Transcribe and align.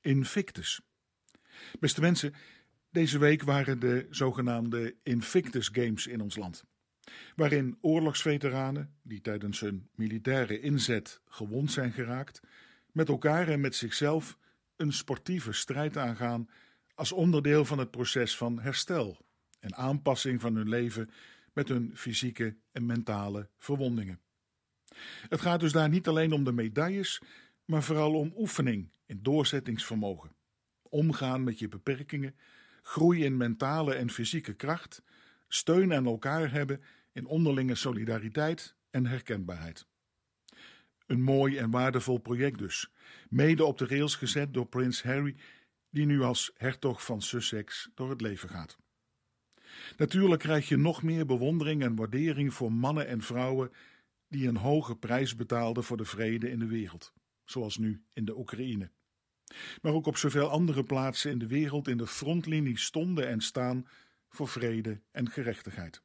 Invictus. 0.00 0.80
Beste 1.80 2.00
mensen, 2.00 2.34
deze 2.90 3.18
week 3.18 3.42
waren 3.42 3.78
de 3.78 4.06
zogenaamde 4.10 4.96
Invictus 5.02 5.68
Games 5.72 6.06
in 6.06 6.20
ons 6.20 6.36
land. 6.36 6.64
Waarin 7.36 7.78
oorlogsveteranen, 7.80 8.94
die 9.02 9.20
tijdens 9.20 9.60
hun 9.60 9.88
militaire 9.94 10.60
inzet 10.60 11.20
gewond 11.24 11.72
zijn 11.72 11.92
geraakt, 11.92 12.40
met 12.92 13.08
elkaar 13.08 13.48
en 13.48 13.60
met 13.60 13.74
zichzelf 13.74 14.38
een 14.76 14.92
sportieve 14.92 15.52
strijd 15.52 15.96
aangaan 15.96 16.48
als 16.94 17.12
onderdeel 17.12 17.64
van 17.64 17.78
het 17.78 17.90
proces 17.90 18.36
van 18.36 18.60
herstel 18.60 19.24
en 19.60 19.74
aanpassing 19.74 20.40
van 20.40 20.56
hun 20.56 20.68
leven 20.68 21.10
met 21.52 21.68
hun 21.68 21.90
fysieke 21.94 22.56
en 22.72 22.86
mentale 22.86 23.48
verwondingen. 23.58 24.20
Het 25.28 25.40
gaat 25.40 25.60
dus 25.60 25.72
daar 25.72 25.88
niet 25.88 26.08
alleen 26.08 26.32
om 26.32 26.44
de 26.44 26.52
medailles, 26.52 27.22
maar 27.70 27.82
vooral 27.82 28.14
om 28.14 28.32
oefening 28.36 28.90
in 29.06 29.22
doorzettingsvermogen, 29.22 30.36
omgaan 30.82 31.44
met 31.44 31.58
je 31.58 31.68
beperkingen, 31.68 32.36
groei 32.82 33.24
in 33.24 33.36
mentale 33.36 33.94
en 33.94 34.10
fysieke 34.10 34.54
kracht, 34.54 35.02
steun 35.48 35.92
aan 35.92 36.06
elkaar 36.06 36.52
hebben 36.52 36.82
in 37.12 37.26
onderlinge 37.26 37.74
solidariteit 37.74 38.74
en 38.90 39.06
herkenbaarheid. 39.06 39.86
Een 41.06 41.22
mooi 41.22 41.58
en 41.58 41.70
waardevol 41.70 42.18
project 42.18 42.58
dus, 42.58 42.92
mede 43.28 43.64
op 43.64 43.78
de 43.78 43.86
rails 43.86 44.16
gezet 44.16 44.54
door 44.54 44.66
prins 44.66 45.02
Harry, 45.02 45.36
die 45.90 46.06
nu 46.06 46.22
als 46.22 46.50
hertog 46.54 47.04
van 47.04 47.22
Sussex 47.22 47.90
door 47.94 48.10
het 48.10 48.20
leven 48.20 48.48
gaat. 48.48 48.78
Natuurlijk 49.96 50.40
krijg 50.40 50.68
je 50.68 50.76
nog 50.76 51.02
meer 51.02 51.26
bewondering 51.26 51.82
en 51.82 51.96
waardering 51.96 52.54
voor 52.54 52.72
mannen 52.72 53.06
en 53.06 53.22
vrouwen 53.22 53.72
die 54.28 54.48
een 54.48 54.56
hoge 54.56 54.96
prijs 54.96 55.36
betaalden 55.36 55.84
voor 55.84 55.96
de 55.96 56.04
vrede 56.04 56.50
in 56.50 56.58
de 56.58 56.66
wereld, 56.66 57.12
zoals 57.50 57.76
nu 57.76 58.04
in 58.12 58.24
de 58.24 58.38
Oekraïne. 58.38 58.90
Maar 59.82 59.92
ook 59.92 60.06
op 60.06 60.16
zoveel 60.16 60.48
andere 60.48 60.84
plaatsen 60.84 61.30
in 61.30 61.38
de 61.38 61.46
wereld 61.46 61.88
in 61.88 61.96
de 61.96 62.06
frontlinie 62.06 62.78
stonden 62.78 63.28
en 63.28 63.40
staan 63.40 63.86
voor 64.28 64.48
vrede 64.48 65.00
en 65.10 65.30
gerechtigheid. 65.30 66.02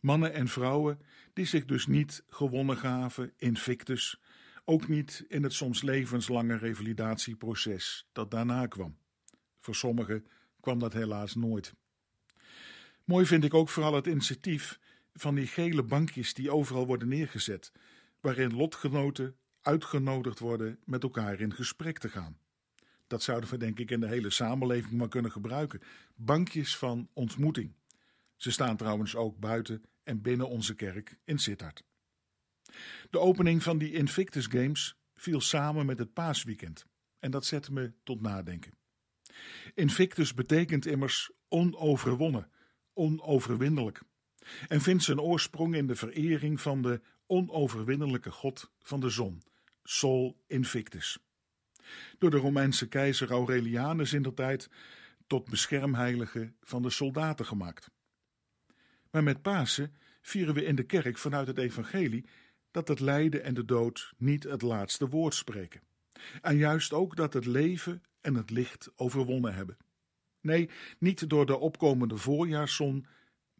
Mannen 0.00 0.32
en 0.32 0.48
vrouwen 0.48 1.00
die 1.32 1.44
zich 1.44 1.64
dus 1.64 1.86
niet 1.86 2.24
gewonnen 2.28 2.76
gaven 2.76 3.32
in 3.36 3.56
fictus, 3.56 4.20
ook 4.64 4.88
niet 4.88 5.24
in 5.28 5.42
het 5.42 5.52
soms 5.52 5.82
levenslange 5.82 6.56
revalidatieproces 6.56 8.08
dat 8.12 8.30
daarna 8.30 8.66
kwam. 8.66 8.98
Voor 9.60 9.74
sommigen 9.74 10.26
kwam 10.60 10.78
dat 10.78 10.92
helaas 10.92 11.34
nooit. 11.34 11.74
Mooi 13.04 13.26
vind 13.26 13.44
ik 13.44 13.54
ook 13.54 13.68
vooral 13.68 13.94
het 13.94 14.06
initiatief 14.06 14.78
van 15.12 15.34
die 15.34 15.46
gele 15.46 15.82
bankjes 15.82 16.34
die 16.34 16.52
overal 16.52 16.86
worden 16.86 17.08
neergezet, 17.08 17.72
waarin 18.20 18.56
lotgenoten 18.56 19.36
uitgenodigd 19.62 20.38
worden 20.38 20.78
met 20.84 21.02
elkaar 21.02 21.40
in 21.40 21.54
gesprek 21.54 21.98
te 21.98 22.08
gaan. 22.08 22.38
Dat 23.06 23.22
zouden 23.22 23.50
we 23.50 23.56
denk 23.56 23.78
ik 23.78 23.90
in 23.90 24.00
de 24.00 24.08
hele 24.08 24.30
samenleving 24.30 24.92
maar 24.92 25.08
kunnen 25.08 25.32
gebruiken. 25.32 25.80
Bankjes 26.14 26.76
van 26.76 27.08
ontmoeting. 27.12 27.74
Ze 28.36 28.50
staan 28.50 28.76
trouwens 28.76 29.16
ook 29.16 29.38
buiten 29.38 29.84
en 30.02 30.22
binnen 30.22 30.48
onze 30.48 30.74
kerk 30.74 31.18
in 31.24 31.38
Sittard. 31.38 31.84
De 33.10 33.18
opening 33.18 33.62
van 33.62 33.78
die 33.78 33.92
Invictus 33.92 34.46
Games 34.46 34.96
viel 35.14 35.40
samen 35.40 35.86
met 35.86 35.98
het 35.98 36.12
paasweekend 36.12 36.86
en 37.18 37.30
dat 37.30 37.44
zette 37.44 37.72
me 37.72 37.92
tot 38.02 38.20
nadenken. 38.20 38.74
Invictus 39.74 40.34
betekent 40.34 40.86
immers 40.86 41.30
onoverwonnen, 41.48 42.50
onoverwinnelijk 42.92 44.02
en 44.68 44.80
vindt 44.80 45.02
zijn 45.02 45.20
oorsprong 45.20 45.74
in 45.74 45.86
de 45.86 45.96
verering 45.96 46.60
van 46.60 46.82
de 46.82 47.00
onoverwinnelijke 47.26 48.30
god 48.30 48.70
van 48.82 49.00
de 49.00 49.08
zon, 49.08 49.42
Sol 49.82 50.36
Invictus. 50.46 51.18
Door 52.18 52.30
de 52.30 52.36
Romeinse 52.36 52.88
keizer 52.88 53.30
Aurelianus 53.30 54.12
in 54.12 54.22
der 54.22 54.34
tijd 54.34 54.70
tot 55.26 55.50
beschermheilige 55.50 56.52
van 56.62 56.82
de 56.82 56.90
soldaten 56.90 57.46
gemaakt. 57.46 57.90
Maar 59.10 59.22
met 59.22 59.42
Pasen 59.42 59.94
vieren 60.22 60.54
we 60.54 60.64
in 60.64 60.74
de 60.74 60.82
kerk 60.82 61.18
vanuit 61.18 61.46
het 61.46 61.58
evangelie 61.58 62.24
dat 62.70 62.88
het 62.88 63.00
lijden 63.00 63.42
en 63.42 63.54
de 63.54 63.64
dood 63.64 64.12
niet 64.16 64.42
het 64.42 64.62
laatste 64.62 65.08
woord 65.08 65.34
spreken. 65.34 65.80
En 66.42 66.56
juist 66.56 66.92
ook 66.92 67.16
dat 67.16 67.32
het 67.32 67.46
leven 67.46 68.02
en 68.20 68.34
het 68.34 68.50
licht 68.50 68.90
overwonnen 68.96 69.54
hebben. 69.54 69.76
Nee, 70.40 70.70
niet 70.98 71.28
door 71.28 71.46
de 71.46 71.58
opkomende 71.58 72.16
voorjaarszon, 72.16 73.06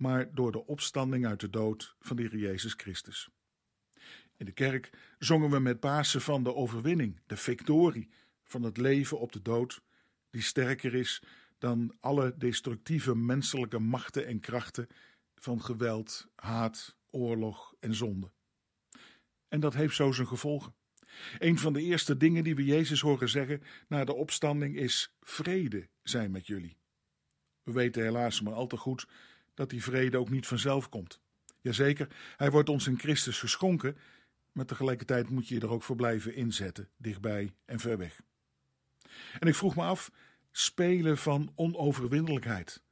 maar 0.00 0.34
door 0.34 0.52
de 0.52 0.66
opstanding 0.66 1.26
uit 1.26 1.40
de 1.40 1.50
dood 1.50 1.96
van 2.00 2.16
de 2.16 2.38
Jezus 2.38 2.72
Christus. 2.72 3.28
In 4.36 4.46
de 4.46 4.52
kerk 4.52 4.90
zongen 5.18 5.50
we 5.50 5.58
met 5.58 5.80
Pasen 5.80 6.20
van 6.20 6.42
de 6.42 6.54
overwinning, 6.54 7.20
de 7.26 7.36
victorie, 7.36 8.10
van 8.44 8.62
het 8.62 8.76
leven 8.76 9.18
op 9.18 9.32
de 9.32 9.42
dood, 9.42 9.82
die 10.30 10.42
sterker 10.42 10.94
is 10.94 11.22
dan 11.58 11.96
alle 12.00 12.34
destructieve 12.36 13.16
menselijke 13.16 13.78
machten 13.78 14.26
en 14.26 14.40
krachten 14.40 14.86
van 15.34 15.62
geweld, 15.62 16.26
haat, 16.34 16.96
oorlog 17.10 17.74
en 17.80 17.94
zonde. 17.94 18.30
En 19.48 19.60
dat 19.60 19.74
heeft 19.74 19.94
zo 19.94 20.12
zijn 20.12 20.26
gevolgen. 20.26 20.74
Een 21.38 21.58
van 21.58 21.72
de 21.72 21.82
eerste 21.82 22.16
dingen 22.16 22.44
die 22.44 22.54
we 22.54 22.64
Jezus 22.64 23.00
horen 23.00 23.28
zeggen 23.28 23.62
na 23.88 24.04
de 24.04 24.14
opstanding 24.14 24.76
is: 24.76 25.14
Vrede 25.20 25.88
zijn 26.02 26.30
met 26.30 26.46
jullie. 26.46 26.76
We 27.62 27.72
weten 27.72 28.02
helaas 28.02 28.40
maar 28.40 28.54
al 28.54 28.66
te 28.66 28.76
goed 28.76 29.06
dat 29.60 29.70
die 29.70 29.82
vrede 29.82 30.18
ook 30.18 30.30
niet 30.30 30.46
vanzelf 30.46 30.88
komt. 30.88 31.20
Jazeker, 31.60 32.08
hij 32.36 32.50
wordt 32.50 32.68
ons 32.68 32.86
in 32.86 32.98
Christus 32.98 33.38
geschonken, 33.38 33.96
maar 34.52 34.64
tegelijkertijd 34.64 35.28
moet 35.28 35.48
je 35.48 35.54
je 35.54 35.60
er 35.60 35.70
ook 35.70 35.82
voor 35.82 35.96
blijven 35.96 36.34
inzetten, 36.34 36.88
dichtbij 36.96 37.52
en 37.64 37.80
ver 37.80 37.98
weg. 37.98 38.20
En 39.38 39.48
ik 39.48 39.54
vroeg 39.54 39.76
me 39.76 39.82
af: 39.82 40.10
spelen 40.50 41.18
van 41.18 41.52
onoverwinnelijkheid. 41.54 42.82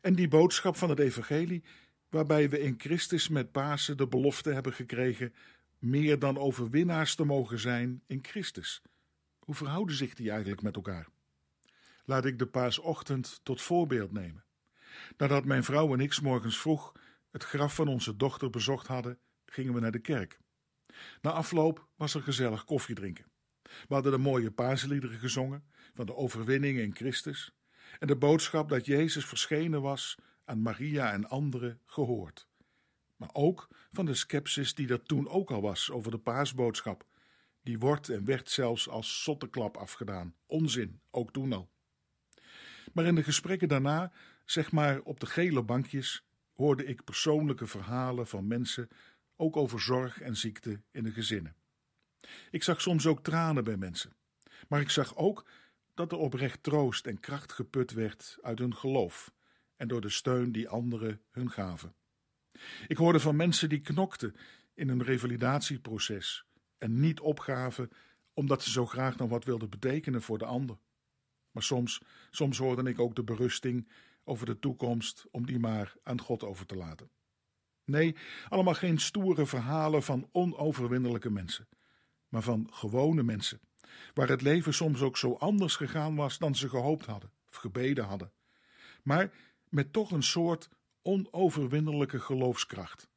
En 0.00 0.14
die 0.14 0.28
boodschap 0.28 0.76
van 0.76 0.90
het 0.90 0.98
Evangelie, 0.98 1.64
waarbij 2.08 2.50
we 2.50 2.60
in 2.60 2.74
Christus 2.78 3.28
met 3.28 3.52
Pasen 3.52 3.96
de 3.96 4.08
belofte 4.08 4.52
hebben 4.52 4.72
gekregen 4.72 5.34
meer 5.78 6.18
dan 6.18 6.38
overwinnaars 6.38 7.14
te 7.14 7.24
mogen 7.24 7.58
zijn 7.58 8.02
in 8.06 8.18
Christus. 8.22 8.82
Hoe 9.38 9.54
verhouden 9.54 9.96
zich 9.96 10.14
die 10.14 10.30
eigenlijk 10.30 10.62
met 10.62 10.76
elkaar? 10.76 11.08
Laat 12.04 12.24
ik 12.24 12.38
de 12.38 12.46
paasochtend 12.46 13.40
tot 13.42 13.62
voorbeeld 13.62 14.12
nemen. 14.12 14.44
Nadat 15.16 15.44
mijn 15.44 15.64
vrouw 15.64 15.92
en 15.92 16.00
ik 16.00 16.20
morgens 16.20 16.58
vroeg 16.60 16.92
het 17.30 17.44
graf 17.44 17.74
van 17.74 17.88
onze 17.88 18.16
dochter 18.16 18.50
bezocht 18.50 18.86
hadden, 18.86 19.18
gingen 19.46 19.74
we 19.74 19.80
naar 19.80 19.90
de 19.90 20.00
kerk. 20.00 20.40
Na 21.20 21.30
afloop 21.30 21.86
was 21.96 22.14
er 22.14 22.22
gezellig 22.22 22.64
koffie 22.64 22.94
drinken. 22.94 23.30
We 23.62 23.94
hadden 23.94 24.12
de 24.12 24.18
mooie 24.18 24.50
paasliederen 24.50 25.18
gezongen 25.18 25.64
van 25.94 26.06
de 26.06 26.14
overwinning 26.14 26.78
in 26.78 26.94
Christus 26.94 27.52
en 27.98 28.06
de 28.06 28.16
boodschap 28.16 28.68
dat 28.68 28.86
Jezus 28.86 29.24
verschenen 29.24 29.82
was 29.82 30.18
aan 30.44 30.62
Maria 30.62 31.12
en 31.12 31.28
anderen 31.28 31.80
gehoord. 31.86 32.48
Maar 33.16 33.30
ook 33.32 33.68
van 33.92 34.06
de 34.06 34.14
skepsis 34.14 34.74
die 34.74 34.88
er 34.88 35.02
toen 35.02 35.28
ook 35.28 35.50
al 35.50 35.60
was 35.60 35.90
over 35.90 36.10
de 36.10 36.18
paasboodschap. 36.18 37.04
Die 37.62 37.78
wordt 37.78 38.08
en 38.08 38.24
werd 38.24 38.50
zelfs 38.50 38.88
als 38.88 39.22
zotteklap 39.22 39.76
afgedaan. 39.76 40.34
Onzin, 40.46 41.00
ook 41.10 41.32
toen 41.32 41.52
al. 41.52 41.70
Maar 42.92 43.04
in 43.04 43.14
de 43.14 43.22
gesprekken 43.22 43.68
daarna, 43.68 44.12
zeg 44.50 44.72
maar 44.72 45.00
op 45.00 45.20
de 45.20 45.26
gele 45.26 45.62
bankjes, 45.62 46.24
hoorde 46.52 46.84
ik 46.84 47.04
persoonlijke 47.04 47.66
verhalen 47.66 48.26
van 48.26 48.46
mensen, 48.46 48.88
ook 49.36 49.56
over 49.56 49.80
zorg 49.80 50.20
en 50.20 50.36
ziekte 50.36 50.82
in 50.90 51.04
de 51.04 51.10
gezinnen. 51.10 51.56
Ik 52.50 52.62
zag 52.62 52.80
soms 52.80 53.06
ook 53.06 53.22
tranen 53.22 53.64
bij 53.64 53.76
mensen, 53.76 54.12
maar 54.68 54.80
ik 54.80 54.90
zag 54.90 55.16
ook 55.16 55.48
dat 55.94 56.12
er 56.12 56.18
oprecht 56.18 56.62
troost 56.62 57.06
en 57.06 57.20
kracht 57.20 57.52
geput 57.52 57.92
werd 57.92 58.38
uit 58.40 58.58
hun 58.58 58.76
geloof 58.76 59.32
en 59.76 59.88
door 59.88 60.00
de 60.00 60.08
steun 60.08 60.52
die 60.52 60.68
anderen 60.68 61.20
hun 61.30 61.50
gaven. 61.50 61.94
Ik 62.88 62.96
hoorde 62.96 63.20
van 63.20 63.36
mensen 63.36 63.68
die 63.68 63.80
knokten 63.80 64.34
in 64.74 64.88
een 64.88 65.02
revalidatieproces 65.02 66.44
en 66.78 67.00
niet 67.00 67.20
opgaven 67.20 67.90
omdat 68.32 68.62
ze 68.62 68.70
zo 68.70 68.86
graag 68.86 69.16
nog 69.16 69.28
wat 69.28 69.44
wilden 69.44 69.70
betekenen 69.70 70.22
voor 70.22 70.38
de 70.38 70.44
ander. 70.44 70.78
Maar 71.50 71.62
soms, 71.62 72.00
soms 72.30 72.58
hoorde 72.58 72.90
ik 72.90 72.98
ook 72.98 73.14
de 73.14 73.24
berusting 73.24 73.88
over 74.30 74.46
de 74.46 74.58
toekomst 74.58 75.26
om 75.30 75.46
die 75.46 75.58
maar 75.58 75.94
aan 76.02 76.20
God 76.20 76.44
over 76.44 76.66
te 76.66 76.76
laten. 76.76 77.10
Nee, 77.84 78.16
allemaal 78.48 78.74
geen 78.74 78.98
stoere 78.98 79.46
verhalen 79.46 80.02
van 80.02 80.28
onoverwinnelijke 80.32 81.30
mensen, 81.30 81.68
maar 82.28 82.42
van 82.42 82.68
gewone 82.72 83.22
mensen, 83.22 83.60
waar 84.14 84.28
het 84.28 84.42
leven 84.42 84.74
soms 84.74 85.00
ook 85.00 85.16
zo 85.16 85.34
anders 85.34 85.76
gegaan 85.76 86.14
was 86.14 86.38
dan 86.38 86.54
ze 86.54 86.68
gehoopt 86.68 87.06
hadden 87.06 87.32
of 87.48 87.56
gebeden 87.56 88.04
hadden, 88.04 88.32
maar 89.02 89.32
met 89.68 89.92
toch 89.92 90.10
een 90.10 90.22
soort 90.22 90.68
onoverwinnelijke 91.02 92.20
geloofskracht, 92.20 93.08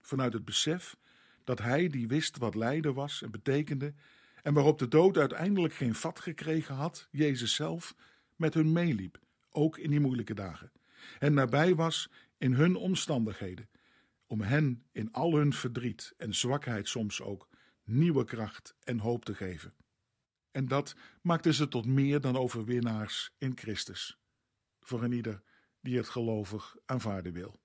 vanuit 0.00 0.32
het 0.32 0.44
besef 0.44 0.96
dat 1.44 1.58
hij 1.58 1.88
die 1.88 2.08
wist 2.08 2.38
wat 2.38 2.54
lijden 2.54 2.94
was 2.94 3.22
en 3.22 3.30
betekende, 3.30 3.94
en 4.42 4.54
waarop 4.54 4.78
de 4.78 4.88
dood 4.88 5.16
uiteindelijk 5.16 5.74
geen 5.74 5.94
vat 5.94 6.20
gekregen 6.20 6.74
had, 6.74 7.08
Jezus 7.10 7.54
zelf, 7.54 7.94
met 8.36 8.54
hun 8.54 8.72
meeliep, 8.72 9.18
ook 9.50 9.78
in 9.78 9.90
die 9.90 10.00
moeilijke 10.00 10.34
dagen, 10.34 10.72
en 11.18 11.34
nabij 11.34 11.74
was 11.74 12.10
in 12.38 12.52
hun 12.52 12.76
omstandigheden, 12.76 13.68
om 14.26 14.40
hen 14.40 14.84
in 14.92 15.12
al 15.12 15.34
hun 15.34 15.52
verdriet 15.52 16.14
en 16.16 16.34
zwakheid 16.34 16.88
soms 16.88 17.20
ook 17.20 17.48
nieuwe 17.84 18.24
kracht 18.24 18.74
en 18.84 18.98
hoop 18.98 19.24
te 19.24 19.34
geven. 19.34 19.74
En 20.50 20.68
dat 20.68 20.96
maakte 21.22 21.52
ze 21.52 21.68
tot 21.68 21.86
meer 21.86 22.20
dan 22.20 22.36
overwinnaars 22.36 23.34
in 23.38 23.56
Christus. 23.56 24.18
Voor 24.80 25.02
een 25.02 25.12
ieder 25.12 25.42
die 25.80 25.96
het 25.96 26.08
gelovig 26.08 26.76
aanvaarden 26.84 27.32
wil. 27.32 27.60